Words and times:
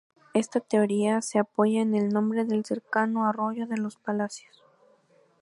Esta 0.33 0.59
teoría 0.61 1.21
se 1.21 1.37
apoya 1.37 1.79
en 1.79 1.93
el 1.93 2.09
nombre 2.09 2.43
del 2.43 2.65
cercano 2.65 3.27
arroyo 3.29 3.67
de 3.67 3.77
Los 3.77 3.97
Palacios. 3.97 4.63